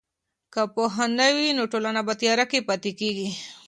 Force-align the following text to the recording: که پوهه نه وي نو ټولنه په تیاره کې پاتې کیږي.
که 0.53 0.61
پوهه 0.73 1.05
نه 1.19 1.27
وي 1.35 1.49
نو 1.57 1.63
ټولنه 1.71 2.01
په 2.07 2.13
تیاره 2.21 2.45
کې 2.51 2.65
پاتې 2.67 2.91
کیږي. 2.99 3.29